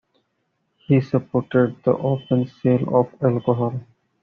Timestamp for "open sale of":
1.95-3.13